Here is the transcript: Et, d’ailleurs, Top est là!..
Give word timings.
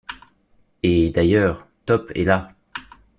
Et, 0.81 1.11
d’ailleurs, 1.11 1.67
Top 1.85 2.11
est 2.15 2.23
là!.. 2.23 2.55